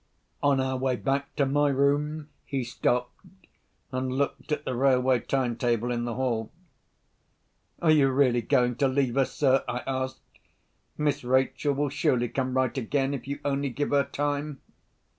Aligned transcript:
On 0.41 0.59
our 0.59 0.77
way 0.77 0.95
back 0.95 1.35
to 1.35 1.45
my 1.45 1.69
room, 1.69 2.29
he 2.43 2.63
stopped, 2.63 3.23
and 3.91 4.11
looked 4.11 4.51
at 4.51 4.65
the 4.65 4.73
railway 4.75 5.19
time 5.19 5.55
table 5.55 5.91
in 5.91 6.05
the 6.05 6.15
hall. 6.15 6.51
"Are 7.83 7.91
you 7.91 8.09
really 8.09 8.41
going 8.41 8.77
to 8.77 8.87
leave 8.87 9.15
us, 9.15 9.31
sir?" 9.31 9.63
I 9.67 9.83
asked. 9.85 10.21
"Miss 10.97 11.23
Rachel 11.23 11.75
will 11.75 11.89
surely 11.89 12.29
come 12.29 12.55
right 12.55 12.75
again, 12.75 13.13
if 13.13 13.27
you 13.27 13.41
only 13.45 13.69
give 13.69 13.91
her 13.91 14.05
time?" 14.05 14.59